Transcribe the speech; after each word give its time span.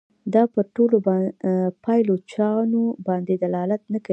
دا 0.33 0.43
پر 0.53 0.65
ټولو 0.75 0.97
پایلوچانو 1.83 2.83
باندي 3.05 3.35
دلالت 3.43 3.81
نه 3.93 3.99
کوي. 4.05 4.09